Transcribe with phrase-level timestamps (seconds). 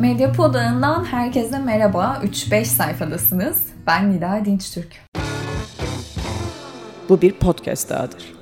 [0.00, 2.20] Medyapod ağından herkese merhaba.
[2.24, 3.62] 3-5 sayfadasınız.
[3.86, 5.04] Ben Nida Dinçtürk.
[7.08, 8.34] Bu bir podcast dahadır.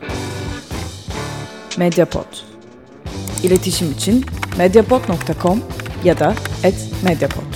[1.78, 2.36] Mediapod.
[3.42, 4.24] İletişim için
[4.58, 5.62] mediapod.com
[6.04, 6.34] ya da
[7.04, 7.54] @mediapod.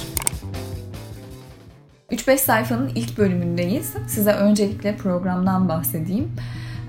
[2.11, 3.95] 3-5 sayfanın ilk bölümündeyiz.
[4.09, 6.33] Size öncelikle programdan bahsedeyim.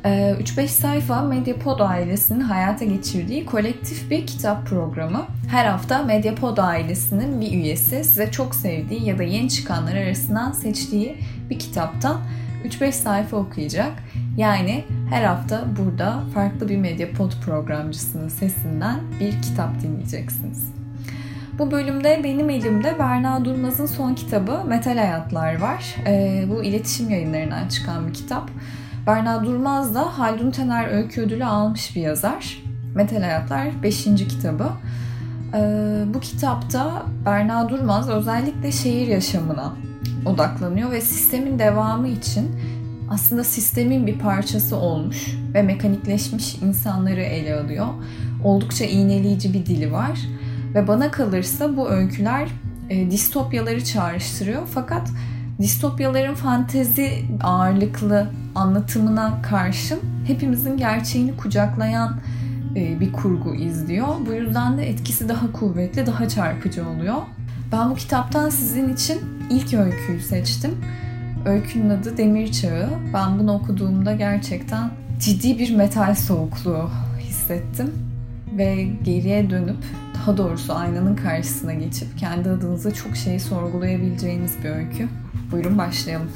[0.04, 5.26] 3-5 ee, sayfa Medyapod ailesinin hayata geçirdiği kolektif bir kitap programı.
[5.52, 11.18] Her hafta Medyapod ailesinin bir üyesi size çok sevdiği ya da yeni çıkanlar arasından seçtiği
[11.50, 12.18] bir kitaptan
[12.66, 13.92] 3-5 sayfa okuyacak.
[14.38, 20.72] Yani her hafta burada farklı bir Medyapod programcısının sesinden bir kitap dinleyeceksiniz.
[21.59, 25.95] Bu bölümde benim elimde Berna Durmaz'ın son kitabı Metal Hayatlar var.
[26.08, 28.50] Ee, bu iletişim yayınlarından çıkan bir kitap.
[29.08, 32.64] Berna Durmaz da Haldun Tener Öykü Ödülü almış bir yazar.
[32.96, 34.04] Metal Hayatlar 5.
[34.04, 34.70] kitabı.
[35.53, 39.73] Ee, bu kitapta Berna Durmaz özellikle şehir yaşamına
[40.25, 42.52] odaklanıyor ve sistemin devamı için
[43.09, 47.88] aslında sistemin bir parçası olmuş ve mekanikleşmiş insanları ele alıyor.
[48.44, 50.20] Oldukça iğneleyici bir dili var
[50.75, 52.50] ve bana kalırsa bu öyküler
[52.90, 55.09] e, distopyaları çağrıştırıyor fakat
[55.62, 62.20] distopyaların fantezi ağırlıklı anlatımına karşın hepimizin gerçeğini kucaklayan
[62.76, 64.08] e, bir kurgu izliyor.
[64.28, 67.16] Bu yüzden de etkisi daha kuvvetli, daha çarpıcı oluyor.
[67.72, 70.72] Ben bu kitaptan sizin için ilk öyküyü seçtim.
[71.45, 72.90] Öykünün adı Demir Çağı.
[73.14, 77.92] Ben bunu okuduğumda gerçekten ciddi bir metal soğukluğu hissettim.
[78.58, 79.84] Ve geriye dönüp,
[80.16, 85.08] daha doğrusu aynanın karşısına geçip kendi adınıza çok şey sorgulayabileceğiniz bir öykü.
[85.52, 86.31] Buyurun başlayalım.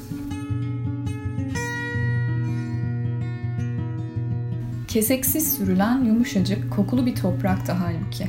[4.87, 8.27] Keseksiz sürülen yumuşacık, kokulu bir topraktı halbuki.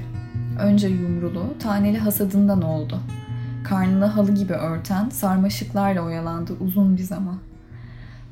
[0.60, 3.00] Önce yumrulu, taneli hasadından oldu.
[3.64, 7.38] Karnını halı gibi örten, sarmaşıklarla oyalandı uzun bir zaman.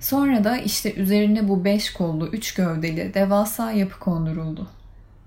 [0.00, 4.68] Sonra da işte üzerine bu beş kollu, üç gövdeli, devasa yapı konduruldu.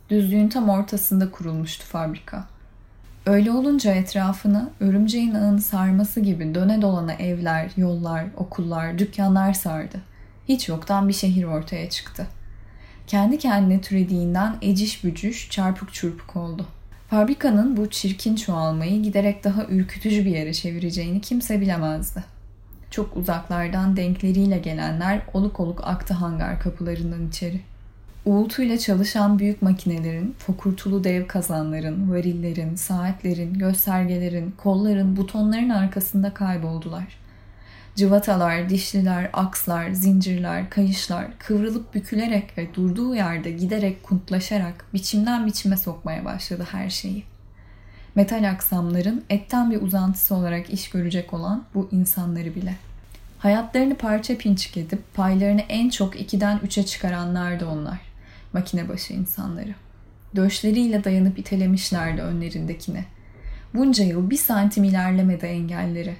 [0.09, 2.47] Düzlüğün tam ortasında kurulmuştu fabrika.
[3.27, 10.01] Öyle olunca etrafını örümceğin ağını sarması gibi döne dolana evler, yollar, okullar, dükkanlar sardı.
[10.47, 12.27] Hiç yoktan bir şehir ortaya çıktı.
[13.07, 16.65] Kendi kendine türediğinden eciş bücüş, çarpık çırpık oldu.
[17.09, 22.23] Fabrikanın bu çirkin çoğalmayı giderek daha ürkütücü bir yere çevireceğini kimse bilemezdi.
[22.91, 27.61] Çok uzaklardan denkleriyle gelenler oluk oluk aktı hangar kapılarından içeri.
[28.27, 37.17] Uğultuyla çalışan büyük makinelerin, fokurtulu dev kazanların, varillerin, saatlerin, göstergelerin, kolların, butonların arkasında kayboldular.
[37.95, 46.25] Cıvatalar, dişliler, akslar, zincirler, kayışlar kıvrılıp bükülerek ve durduğu yerde giderek kuntlaşarak biçimden biçime sokmaya
[46.25, 47.23] başladı her şeyi.
[48.15, 52.75] Metal aksamların etten bir uzantısı olarak iş görecek olan bu insanları bile.
[53.37, 58.06] Hayatlarını parça pinçik edip paylarını en çok ikiden üçe çıkaranlar da onlar
[58.57, 59.75] makine başı insanları.
[60.35, 63.05] Döşleriyle dayanıp itelemişlerdi önlerindekine.
[63.73, 66.15] Bunca yıl bir santim ilerlemedi engelleri.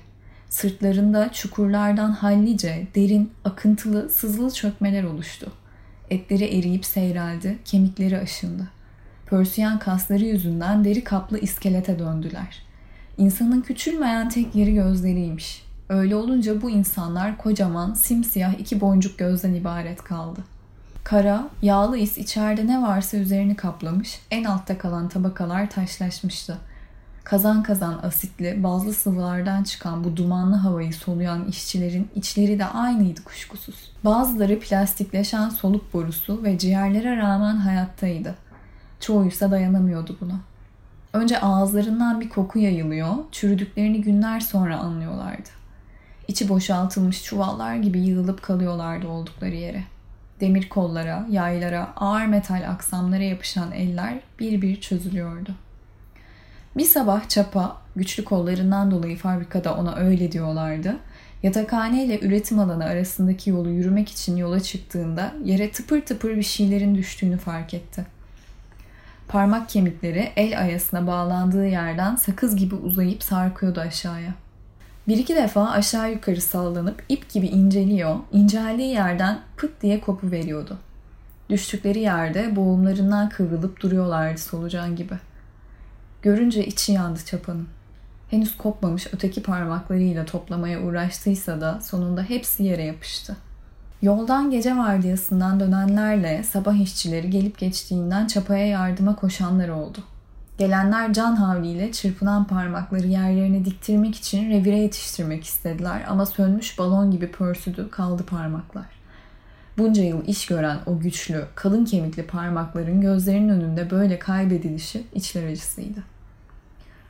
[0.49, 5.51] Sırtlarında çukurlardan hallice, derin, akıntılı, sızılı çökmeler oluştu.
[6.09, 8.67] Etleri eriyip seyreldi, kemikleri aşındı.
[9.25, 12.63] Pörsüyen kasları yüzünden deri kaplı iskelete döndüler.
[13.17, 15.63] İnsanın küçülmeyen tek yeri gözleriymiş.
[15.89, 20.56] Öyle olunca bu insanlar kocaman, simsiyah iki boncuk gözden ibaret kaldı.''
[21.07, 26.57] Kara, yağlı is içeride ne varsa üzerini kaplamış, en altta kalan tabakalar taşlaşmıştı.
[27.23, 33.91] Kazan kazan asitli, bazlı sıvılardan çıkan bu dumanlı havayı soluyan işçilerin içleri de aynıydı kuşkusuz.
[34.05, 38.35] Bazıları plastikleşen soluk borusu ve ciğerlere rağmen hayattaydı.
[38.99, 40.39] Çoğuysa dayanamıyordu buna.
[41.13, 45.49] Önce ağızlarından bir koku yayılıyor, çürüdüklerini günler sonra anlıyorlardı.
[46.27, 49.96] İçi boşaltılmış çuvallar gibi yığılıp kalıyorlardı oldukları yere.''
[50.39, 55.51] Demir kollara, yaylara, ağır metal aksamlara yapışan eller bir bir çözülüyordu.
[56.77, 60.97] Bir sabah çapa, güçlü kollarından dolayı fabrikada ona öyle diyorlardı.
[61.43, 66.95] Yatakhane ile üretim alanı arasındaki yolu yürümek için yola çıktığında yere tıpır tıpır bir şeylerin
[66.95, 68.05] düştüğünü fark etti.
[69.27, 74.33] Parmak kemikleri el ayasına bağlandığı yerden sakız gibi uzayıp sarkıyordu aşağıya.
[75.07, 80.77] Bir iki defa aşağı yukarı sallanıp ip gibi inceliyor, inceldiği yerden pıt diye kopu veriyordu.
[81.49, 85.13] Düştükleri yerde boğumlarından kıvrılıp duruyorlardı solucan gibi.
[86.21, 87.67] Görünce içi yandı çapanın.
[88.29, 93.37] Henüz kopmamış öteki parmaklarıyla toplamaya uğraştıysa da sonunda hepsi yere yapıştı.
[94.01, 99.99] Yoldan gece vardiyasından dönenlerle sabah işçileri gelip geçtiğinden çapaya yardıma koşanlar oldu.
[100.57, 107.31] Gelenler can havliyle çırpınan parmakları yerlerine diktirmek için revire yetiştirmek istediler ama sönmüş balon gibi
[107.31, 108.85] pörsüdü kaldı parmaklar.
[109.77, 116.03] Bunca yıl iş gören o güçlü, kalın kemikli parmakların gözlerinin önünde böyle kaybedilişi içler acısıydı.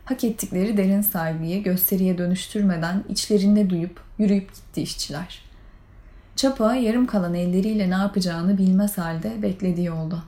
[0.06, 5.42] Hak ettikleri derin saygıyı gösteriye dönüştürmeden içlerinde duyup yürüyüp gitti işçiler.
[6.36, 10.24] Çapa yarım kalan elleriyle ne yapacağını bilmez halde beklediği oldu.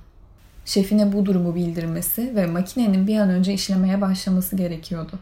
[0.69, 5.19] Şefine bu durumu bildirmesi ve makinenin bir an önce işlemeye başlaması gerekiyordu.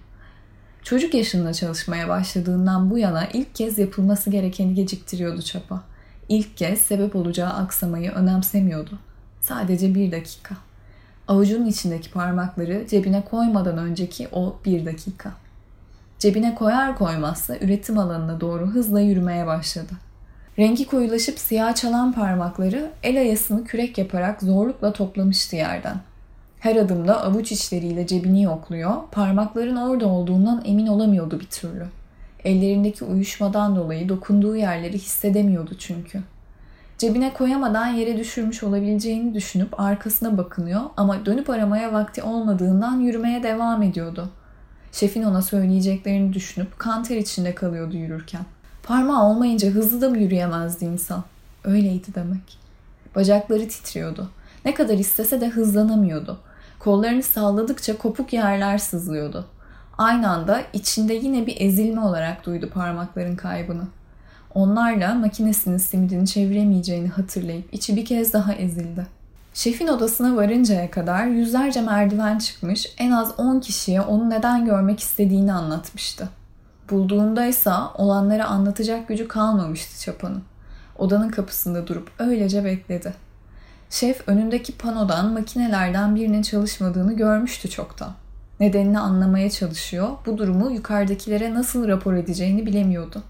[0.83, 5.83] Çocuk yaşında çalışmaya başladığından bu yana ilk kez yapılması gerekeni geciktiriyordu Çapa.
[6.29, 8.99] İlk kez sebep olacağı aksamayı önemsemiyordu.
[9.41, 10.55] Sadece bir dakika.
[11.27, 15.31] Avucunun içindeki parmakları cebine koymadan önceki o bir dakika.
[16.19, 19.93] Cebine koyar koymazsa üretim alanına doğru hızla yürümeye başladı.
[20.59, 25.97] Rengi koyulaşıp siyah çalan parmakları el ayasını kürek yaparak zorlukla toplamıştı yerden.
[26.59, 31.85] Her adımda avuç içleriyle cebini yokluyor, parmakların orada olduğundan emin olamıyordu bir türlü.
[32.43, 36.21] Ellerindeki uyuşmadan dolayı dokunduğu yerleri hissedemiyordu çünkü.
[36.97, 43.83] Cebine koyamadan yere düşürmüş olabileceğini düşünüp arkasına bakınıyor ama dönüp aramaya vakti olmadığından yürümeye devam
[43.83, 44.29] ediyordu.
[44.91, 48.41] Şefin ona söyleyeceklerini düşünüp kanter içinde kalıyordu yürürken.
[48.87, 51.23] Parmağı olmayınca hızlı da mı yürüyemezdi insan?
[51.63, 52.57] Öyleydi demek.
[53.15, 54.29] Bacakları titriyordu.
[54.65, 56.39] Ne kadar istese de hızlanamıyordu.
[56.79, 59.45] Kollarını salladıkça kopuk yerler sızlıyordu.
[59.97, 63.83] Aynı anda içinde yine bir ezilme olarak duydu parmakların kaybını.
[64.53, 69.07] Onlarla makinesinin simidini çeviremeyeceğini hatırlayıp içi bir kez daha ezildi.
[69.53, 75.53] Şefin odasına varıncaya kadar yüzlerce merdiven çıkmış, en az 10 kişiye onu neden görmek istediğini
[75.53, 76.29] anlatmıştı.
[76.89, 80.43] Bulduğundaysa olanları anlatacak gücü kalmamıştı çapanın.
[80.97, 83.13] Odanın kapısında durup öylece bekledi.
[83.89, 88.13] Şef önündeki panodan makinelerden birinin çalışmadığını görmüştü çoktan.
[88.59, 93.23] Nedenini anlamaya çalışıyor, bu durumu yukarıdakilere nasıl rapor edeceğini bilemiyordu.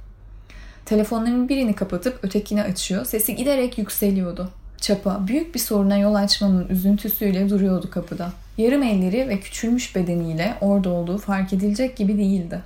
[0.86, 4.50] Telefonların birini kapatıp ötekini açıyor, sesi giderek yükseliyordu.
[4.81, 8.31] Çapa büyük bir soruna yol açmanın üzüntüsüyle duruyordu kapıda.
[8.57, 12.62] Yarım elleri ve küçülmüş bedeniyle orada olduğu fark edilecek gibi değildi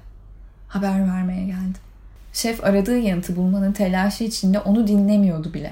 [0.72, 1.82] haber vermeye geldim.
[2.34, 5.72] Şef aradığı yanıtı bulmanın telaşı içinde onu dinlemiyordu bile.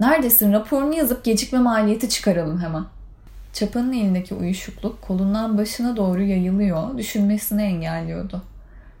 [0.00, 2.84] Neredesin raporunu yazıp gecikme maliyeti çıkaralım hemen.
[3.52, 8.42] Çapanın elindeki uyuşukluk kolundan başına doğru yayılıyor, düşünmesini engelliyordu.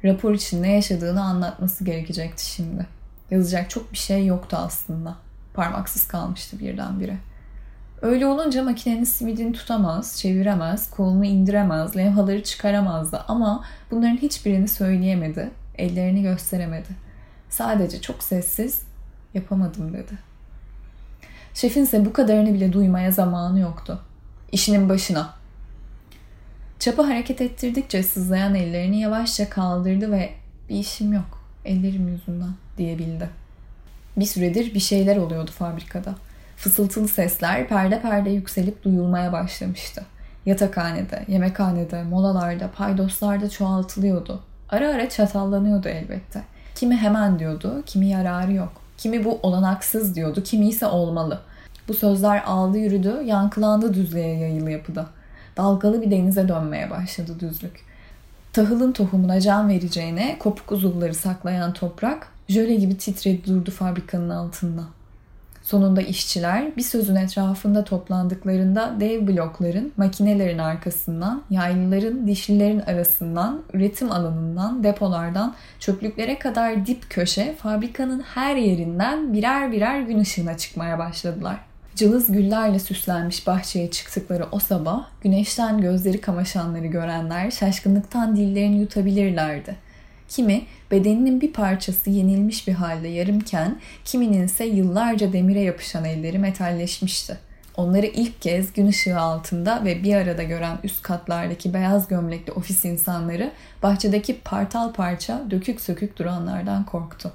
[0.04, 2.86] Rapor için ne yaşadığını anlatması gerekecekti şimdi.
[3.30, 5.16] Yazacak çok bir şey yoktu aslında.
[5.54, 7.16] Parmaksız kalmıştı birdenbire.
[8.02, 16.22] Öyle olunca makinenin simidini tutamaz, çeviremez, kolunu indiremez, levhaları çıkaramazdı ama bunların hiçbirini söyleyemedi, ellerini
[16.22, 16.88] gösteremedi.
[17.50, 18.82] Sadece çok sessiz,
[19.34, 20.12] yapamadım dedi.
[21.54, 24.00] Şefin ise bu kadarını bile duymaya zamanı yoktu.
[24.52, 25.34] İşinin başına.
[26.78, 30.30] Çapa hareket ettirdikçe sızlayan ellerini yavaşça kaldırdı ve
[30.68, 33.30] bir işim yok, ellerim yüzünden diyebildi.
[34.16, 36.14] Bir süredir bir şeyler oluyordu fabrikada.
[36.60, 40.04] Fısıltılı sesler perde perde yükselip duyulmaya başlamıştı.
[40.46, 44.40] Yatakhanede, yemekhanede, molalarda, paydoslarda çoğaltılıyordu.
[44.68, 46.42] Ara ara çatallanıyordu elbette.
[46.74, 48.72] Kimi hemen diyordu, kimi yararı yok.
[48.98, 51.40] Kimi bu olanaksız diyordu, kimi ise olmalı.
[51.88, 55.06] Bu sözler aldı yürüdü, yankılandı düzlüğe yayılı yapıda.
[55.56, 57.80] Dalgalı bir denize dönmeye başladı düzlük.
[58.52, 64.82] Tahılın tohumuna can vereceğine kopuk uzuvları saklayan toprak jöle gibi titredi durdu fabrikanın altında.
[65.70, 74.82] Sonunda işçiler bir sözün etrafında toplandıklarında dev blokların, makinelerin arkasından, yaylıların, dişlilerin arasından, üretim alanından,
[74.84, 81.56] depolardan, çöplüklere kadar dip köşe, fabrikanın her yerinden birer birer gün ışığına çıkmaya başladılar.
[81.96, 89.89] Cılız güllerle süslenmiş bahçeye çıktıkları o sabah güneşten gözleri kamaşanları görenler şaşkınlıktan dillerini yutabilirlerdi.
[90.30, 97.38] Kimi bedeninin bir parçası yenilmiş bir halde yarımken kiminin ise yıllarca demire yapışan elleri metalleşmişti.
[97.76, 102.84] Onları ilk kez gün ışığı altında ve bir arada gören üst katlardaki beyaz gömlekli ofis
[102.84, 107.32] insanları bahçedeki partal parça dökük sökük duranlardan korktu.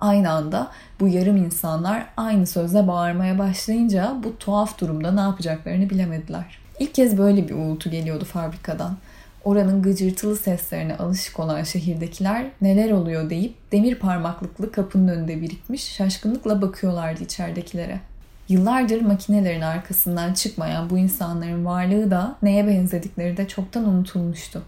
[0.00, 0.70] Aynı anda
[1.00, 6.58] bu yarım insanlar aynı sözle bağırmaya başlayınca bu tuhaf durumda ne yapacaklarını bilemediler.
[6.78, 8.96] İlk kez böyle bir uğultu geliyordu fabrikadan.
[9.44, 16.62] Oranın gıcırtılı seslerine alışık olan şehirdekiler neler oluyor deyip demir parmaklıklı kapının önünde birikmiş şaşkınlıkla
[16.62, 18.00] bakıyorlardı içeridekilere.
[18.48, 24.62] Yıllardır makinelerin arkasından çıkmayan bu insanların varlığı da neye benzedikleri de çoktan unutulmuştu.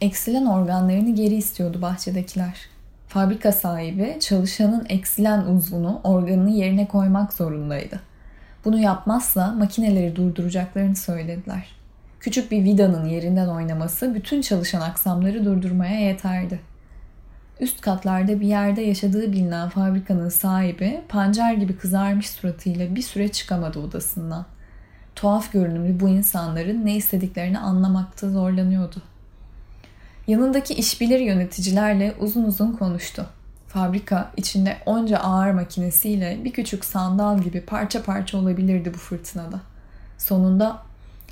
[0.00, 2.54] Eksilen organlarını geri istiyordu bahçedekiler.
[3.08, 8.00] Fabrika sahibi çalışanın eksilen uzvunu, organını yerine koymak zorundaydı.
[8.64, 11.77] Bunu yapmazsa makineleri durduracaklarını söylediler.
[12.20, 16.60] Küçük bir vidanın yerinden oynaması bütün çalışan aksamları durdurmaya yeterdi.
[17.60, 23.78] Üst katlarda bir yerde yaşadığı bilinen fabrikanın sahibi pancar gibi kızarmış suratıyla bir süre çıkamadı
[23.78, 24.46] odasından.
[25.16, 29.02] Tuhaf görünümlü bu insanların ne istediklerini anlamakta zorlanıyordu.
[30.26, 33.26] Yanındaki işbilir yöneticilerle uzun uzun konuştu.
[33.68, 39.60] Fabrika içinde onca ağır makinesiyle bir küçük sandal gibi parça parça olabilirdi bu fırtınada.
[40.18, 40.87] Sonunda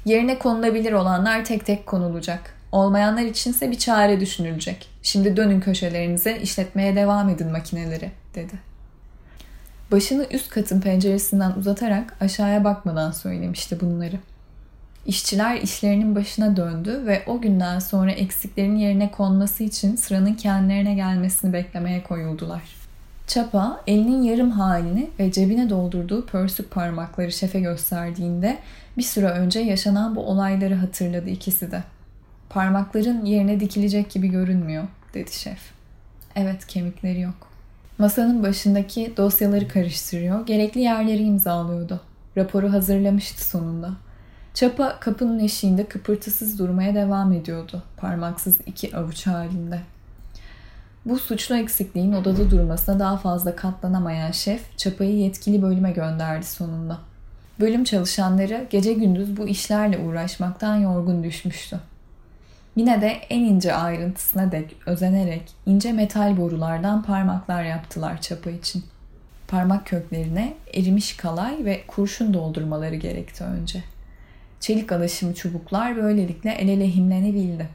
[0.06, 2.54] yerine konulabilir olanlar tek tek konulacak.
[2.72, 4.88] Olmayanlar içinse bir çare düşünülecek.
[5.02, 8.52] Şimdi dönün köşelerinize, işletmeye devam edin makineleri, dedi.
[9.92, 14.16] Başını üst katın penceresinden uzatarak aşağıya bakmadan söylemişti bunları.
[15.06, 21.52] İşçiler işlerinin başına döndü ve o günden sonra eksiklerin yerine konması için sıranın kendilerine gelmesini
[21.52, 22.62] beklemeye koyuldular.
[23.26, 28.58] Çapa elinin yarım halini ve cebine doldurduğu pörsük parmakları şefe gösterdiğinde
[28.98, 31.82] bir süre önce yaşanan bu olayları hatırladı ikisi de.
[32.48, 34.84] Parmakların yerine dikilecek gibi görünmüyor,
[35.14, 35.58] dedi şef.
[36.36, 37.34] Evet, kemikleri yok.
[37.98, 42.00] Masanın başındaki dosyaları karıştırıyor, gerekli yerleri imzalıyordu.
[42.36, 43.90] Raporu hazırlamıştı sonunda.
[44.54, 49.80] Çapa kapının eşiğinde kıpırtısız durmaya devam ediyordu, parmaksız iki avuç halinde.
[51.04, 56.98] Bu suçlu eksikliğin odada durmasına daha fazla katlanamayan şef, Çapa'yı yetkili bölüme gönderdi sonunda.
[57.60, 61.80] Bölüm çalışanları gece gündüz bu işlerle uğraşmaktan yorgun düşmüştü.
[62.76, 68.84] Yine de en ince ayrıntısına dek özenerek ince metal borulardan parmaklar yaptılar çapa için.
[69.48, 73.84] Parmak köklerine erimiş kalay ve kurşun doldurmaları gerekti önce.
[74.60, 77.68] Çelik alaşımı çubuklar böylelikle ele lehimlenebildi.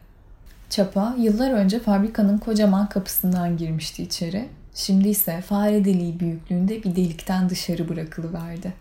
[0.69, 4.49] Çapa yıllar önce fabrikanın kocaman kapısından girmişti içeri.
[4.75, 8.73] Şimdi ise fare deliği büyüklüğünde bir delikten dışarı bırakılıverdi.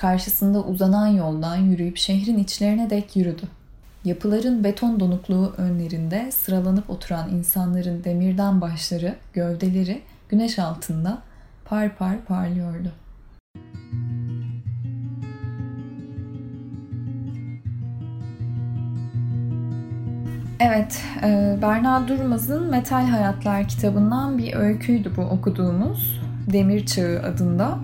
[0.00, 3.42] Karşısında uzanan yoldan yürüyüp şehrin içlerine dek yürüdü.
[4.04, 11.18] Yapıların beton donukluğu önlerinde sıralanıp oturan insanların demirden başları, gövdeleri güneş altında
[11.64, 12.92] par par parlıyordu.
[20.60, 26.20] Evet, e, Berna Durmaz'ın Metal Hayatlar kitabından bir öyküydü bu okuduğumuz.
[26.52, 27.78] Demir Çağı adında.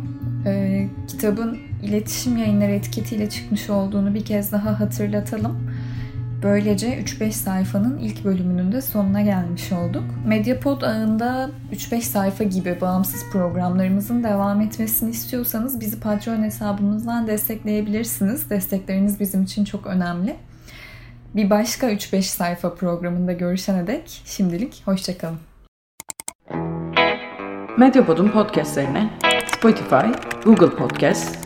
[0.46, 5.71] E, kitabın iletişim yayınları etiketiyle çıkmış olduğunu bir kez daha hatırlatalım.
[6.43, 10.05] Böylece 3-5 sayfanın ilk bölümünün de sonuna gelmiş olduk.
[10.26, 18.50] Mediapod ağında 3-5 sayfa gibi bağımsız programlarımızın devam etmesini istiyorsanız bizi Patreon hesabımızdan destekleyebilirsiniz.
[18.50, 20.37] Destekleriniz bizim için çok önemli.
[21.35, 25.38] Bir başka 3-5 sayfa programında görüşene dek şimdilik hoşçakalın.
[27.78, 29.11] Medyapod'un podcastlerine
[29.47, 30.07] Spotify,
[30.45, 31.46] Google Podcast,